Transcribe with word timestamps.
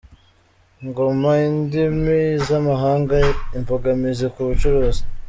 Ngoma 0.85 1.31
Indimi 1.49 2.19
z’amahanga, 2.45 3.15
imbogamizi 3.57 4.25
ku 4.33 4.39
bucuruzi 4.47 5.01